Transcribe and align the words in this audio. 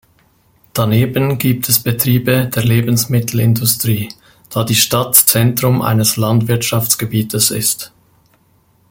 Daneben 0.73 1.37
gibt 1.37 1.69
es 1.69 1.77
Betriebe 1.83 2.47
der 2.49 2.63
Lebensmittelindustrie, 2.63 4.09
da 4.49 4.63
die 4.63 4.73
Stadt 4.73 5.13
Zentrum 5.15 5.83
eines 5.83 6.17
Landwirtschaftsgebietes 6.17 7.51
ist. 7.51 7.93